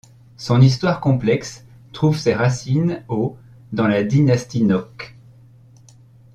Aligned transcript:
Son 0.35 0.61
histoire 0.61 0.99
complexe 0.99 1.63
trouve 1.93 2.17
ses 2.17 2.33
racines 2.33 3.03
au 3.07 3.37
dans 3.71 3.85
la 3.87 4.01
dynastie 4.03 4.63
Nock. 4.63 5.15